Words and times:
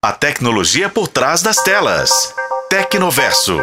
A 0.00 0.12
tecnologia 0.12 0.88
por 0.88 1.08
trás 1.08 1.42
das 1.42 1.56
telas. 1.56 2.32
Tecnoverso. 2.70 3.58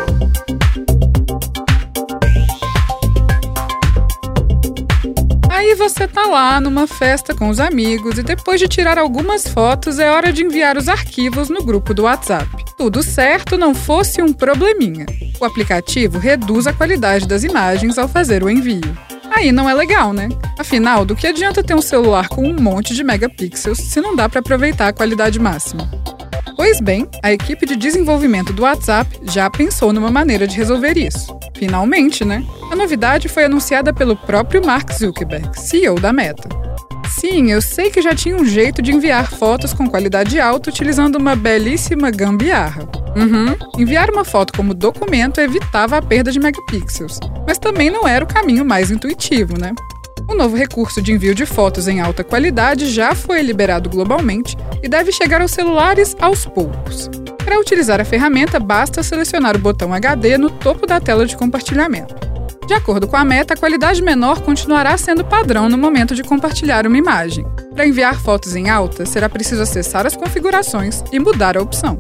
Aí 5.49 5.75
você 5.75 6.05
tá 6.05 6.23
lá 6.27 6.59
numa 6.59 6.87
festa 6.87 7.33
com 7.33 7.47
os 7.47 7.57
amigos 7.57 8.17
e 8.17 8.23
depois 8.23 8.59
de 8.59 8.67
tirar 8.67 8.97
algumas 8.97 9.47
fotos 9.47 9.97
é 9.97 10.11
hora 10.11 10.33
de 10.33 10.43
enviar 10.43 10.75
os 10.75 10.89
arquivos 10.89 11.47
no 11.47 11.63
grupo 11.63 11.93
do 11.93 12.03
WhatsApp. 12.03 12.49
Tudo 12.77 13.01
certo 13.01 13.57
não 13.57 13.73
fosse 13.73 14.21
um 14.21 14.33
probleminha. 14.33 15.05
O 15.39 15.45
aplicativo 15.45 16.19
reduz 16.19 16.67
a 16.67 16.73
qualidade 16.73 17.25
das 17.25 17.45
imagens 17.45 17.97
ao 17.97 18.09
fazer 18.09 18.43
o 18.43 18.49
envio. 18.49 18.97
Aí 19.33 19.53
não 19.53 19.69
é 19.69 19.73
legal, 19.73 20.11
né? 20.11 20.27
Afinal, 20.59 21.05
do 21.05 21.15
que 21.15 21.27
adianta 21.27 21.63
ter 21.63 21.75
um 21.75 21.81
celular 21.81 22.27
com 22.27 22.45
um 22.45 22.61
monte 22.61 22.93
de 22.93 23.05
megapixels 23.05 23.77
se 23.77 24.01
não 24.01 24.13
dá 24.13 24.27
para 24.27 24.41
aproveitar 24.41 24.89
a 24.89 24.93
qualidade 24.93 25.39
máxima? 25.39 25.89
Pois 26.55 26.79
bem, 26.79 27.07
a 27.21 27.33
equipe 27.33 27.65
de 27.65 27.75
desenvolvimento 27.75 28.53
do 28.53 28.63
WhatsApp 28.63 29.19
já 29.23 29.49
pensou 29.49 29.91
numa 29.91 30.09
maneira 30.09 30.47
de 30.47 30.55
resolver 30.55 30.97
isso. 30.97 31.37
Finalmente, 31.55 32.23
né? 32.23 32.45
A 32.71 32.75
novidade 32.75 33.27
foi 33.27 33.45
anunciada 33.45 33.93
pelo 33.93 34.15
próprio 34.15 34.65
Mark 34.65 34.91
Zuckerberg, 34.93 35.49
CEO 35.59 35.99
da 35.99 36.13
Meta. 36.13 36.47
Sim, 37.09 37.51
eu 37.51 37.61
sei 37.61 37.89
que 37.89 38.01
já 38.01 38.13
tinha 38.13 38.35
um 38.35 38.45
jeito 38.45 38.81
de 38.81 38.91
enviar 38.91 39.29
fotos 39.31 39.73
com 39.73 39.89
qualidade 39.89 40.39
alta 40.39 40.69
utilizando 40.69 41.17
uma 41.17 41.35
belíssima 41.35 42.09
gambiarra. 42.11 42.87
Uhum. 43.15 43.55
Enviar 43.79 44.09
uma 44.09 44.25
foto 44.25 44.53
como 44.53 44.73
documento 44.73 45.39
evitava 45.39 45.97
a 45.97 46.01
perda 46.01 46.31
de 46.31 46.39
megapixels, 46.39 47.19
mas 47.47 47.57
também 47.57 47.89
não 47.89 48.07
era 48.07 48.25
o 48.25 48.27
caminho 48.27 48.65
mais 48.65 48.91
intuitivo, 48.91 49.57
né? 49.57 49.73
O 50.27 50.33
novo 50.33 50.57
recurso 50.57 51.01
de 51.01 51.11
envio 51.11 51.35
de 51.35 51.45
fotos 51.45 51.87
em 51.87 52.01
alta 52.01 52.23
qualidade 52.23 52.89
já 52.89 53.13
foi 53.13 53.41
liberado 53.41 53.89
globalmente 53.89 54.57
e 54.85 54.87
deve 54.87 55.11
chegar 55.11 55.41
aos 55.41 55.51
celulares 55.51 56.15
aos 56.21 56.45
poucos. 56.45 57.09
Para 57.43 57.59
utilizar 57.59 57.99
a 57.99 58.05
ferramenta, 58.05 58.59
basta 58.59 59.01
selecionar 59.01 59.55
o 59.55 59.59
botão 59.59 59.91
HD 59.91 60.37
no 60.37 60.51
topo 60.51 60.85
da 60.85 61.01
tela 61.01 61.25
de 61.25 61.35
compartilhamento. 61.35 62.13
De 62.67 62.73
acordo 62.73 63.07
com 63.07 63.17
a 63.17 63.25
meta, 63.25 63.55
a 63.55 63.57
qualidade 63.57 64.01
menor 64.01 64.41
continuará 64.41 64.95
sendo 64.95 65.25
padrão 65.25 65.67
no 65.69 65.77
momento 65.77 66.13
de 66.13 66.23
compartilhar 66.23 66.85
uma 66.85 66.97
imagem. 66.97 67.45
Para 67.73 67.87
enviar 67.87 68.19
fotos 68.19 68.55
em 68.55 68.69
alta, 68.69 69.05
será 69.07 69.27
preciso 69.27 69.63
acessar 69.63 70.05
as 70.05 70.15
configurações 70.15 71.03
e 71.11 71.19
mudar 71.19 71.57
a 71.57 71.61
opção. 71.61 71.97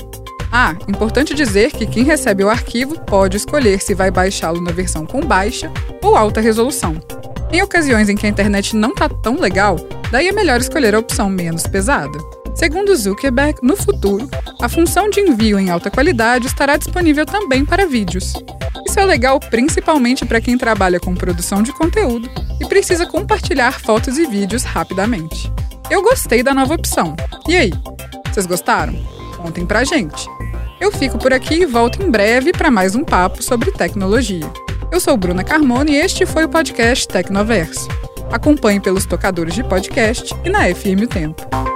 Ah, 0.51 0.75
importante 0.87 1.33
dizer 1.33 1.71
que 1.71 1.87
quem 1.87 2.03
recebe 2.03 2.43
o 2.43 2.49
arquivo 2.49 2.99
pode 3.01 3.35
escolher 3.35 3.81
se 3.81 3.95
vai 3.95 4.11
baixá-lo 4.11 4.61
na 4.61 4.71
versão 4.71 5.05
com 5.05 5.21
baixa 5.21 5.71
ou 6.03 6.15
alta 6.15 6.39
resolução. 6.39 6.95
Em 7.51 7.61
ocasiões 7.63 8.09
em 8.09 8.15
que 8.15 8.25
a 8.27 8.29
internet 8.29 8.75
não 8.75 8.93
tá 8.93 9.09
tão 9.09 9.39
legal, 9.39 9.75
daí 10.11 10.27
é 10.27 10.31
melhor 10.31 10.59
escolher 10.59 10.93
a 10.95 10.99
opção 10.99 11.29
menos 11.29 11.63
pesada. 11.63 12.17
Segundo 12.55 12.95
Zuckerberg, 12.95 13.59
no 13.61 13.75
futuro, 13.75 14.29
a 14.61 14.69
função 14.69 15.09
de 15.09 15.19
envio 15.19 15.59
em 15.59 15.69
alta 15.69 15.91
qualidade 15.91 16.47
estará 16.47 16.77
disponível 16.77 17.25
também 17.25 17.65
para 17.65 17.85
vídeos. 17.85 18.33
Isso 18.87 18.99
é 18.99 19.05
legal 19.05 19.39
principalmente 19.39 20.25
para 20.25 20.39
quem 20.39 20.57
trabalha 20.57 20.99
com 20.99 21.13
produção 21.13 21.61
de 21.61 21.73
conteúdo 21.73 22.29
e 22.61 22.65
precisa 22.65 23.05
compartilhar 23.05 23.79
fotos 23.81 24.17
e 24.17 24.25
vídeos 24.25 24.63
rapidamente. 24.63 25.51
Eu 25.91 26.01
gostei 26.01 26.41
da 26.41 26.53
nova 26.53 26.73
opção. 26.73 27.13
E 27.47 27.55
aí? 27.55 27.73
Vocês 28.31 28.45
gostaram? 28.45 28.95
Contem 29.35 29.65
pra 29.65 29.83
gente. 29.83 30.25
Eu 30.79 30.91
fico 30.91 31.17
por 31.17 31.33
aqui 31.33 31.55
e 31.55 31.65
volto 31.65 32.01
em 32.01 32.09
breve 32.09 32.53
para 32.53 32.71
mais 32.71 32.95
um 32.95 33.03
papo 33.03 33.43
sobre 33.43 33.71
tecnologia. 33.71 34.49
Eu 34.91 34.99
sou 35.01 35.17
Bruna 35.17 35.43
Carmona 35.43 35.91
e 35.91 35.95
este 35.95 36.25
foi 36.25 36.45
o 36.45 36.49
podcast 36.49 37.05
Tecnoverso. 37.07 37.87
Acompanhe 38.31 38.79
pelos 38.79 39.05
tocadores 39.05 39.53
de 39.53 39.63
podcast 39.63 40.33
e 40.43 40.49
na 40.49 40.73
FM 40.73 41.03
O 41.03 41.07
Tempo. 41.07 41.74